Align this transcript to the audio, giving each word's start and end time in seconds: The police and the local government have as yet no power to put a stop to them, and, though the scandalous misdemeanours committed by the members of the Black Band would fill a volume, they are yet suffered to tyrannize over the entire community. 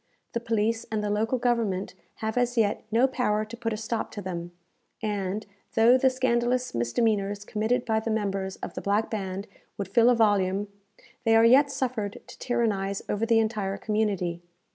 The 0.33 0.39
police 0.39 0.83
and 0.91 1.03
the 1.03 1.11
local 1.11 1.37
government 1.37 1.93
have 2.25 2.35
as 2.35 2.57
yet 2.57 2.81
no 2.91 3.05
power 3.05 3.45
to 3.45 3.55
put 3.55 3.71
a 3.71 3.77
stop 3.77 4.09
to 4.13 4.21
them, 4.23 4.51
and, 4.99 5.45
though 5.75 5.95
the 5.95 6.09
scandalous 6.09 6.73
misdemeanours 6.73 7.45
committed 7.45 7.85
by 7.85 7.99
the 7.99 8.09
members 8.09 8.55
of 8.63 8.73
the 8.73 8.81
Black 8.81 9.11
Band 9.11 9.45
would 9.77 9.89
fill 9.89 10.09
a 10.09 10.15
volume, 10.15 10.69
they 11.23 11.35
are 11.35 11.45
yet 11.45 11.69
suffered 11.69 12.19
to 12.25 12.39
tyrannize 12.39 13.03
over 13.09 13.27
the 13.27 13.37
entire 13.37 13.77
community. 13.77 14.41